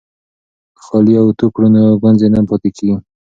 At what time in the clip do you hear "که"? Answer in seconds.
0.75-0.79